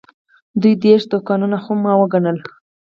دوه 0.61 0.73
دېرش 0.85 1.03
دوکانونه 1.13 1.57
خو 1.63 1.71
ما 1.83 1.93
وګڼل. 1.99 2.37